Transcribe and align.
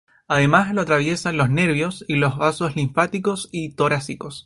Además 0.27 0.73
lo 0.73 0.81
atraviesan 0.81 1.37
los 1.37 1.51
nervios 1.51 2.03
y 2.07 2.15
los 2.15 2.35
vasos 2.35 2.75
linfáticos 2.75 3.49
y 3.51 3.73
torácicos. 3.75 4.39